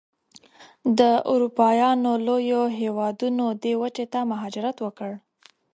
[0.99, 1.01] د
[1.31, 5.11] اروپایانو لویو هېوادونو دې وچې ته مهاجرت وکړ.